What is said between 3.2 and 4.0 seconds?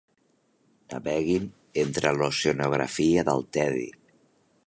del tedi.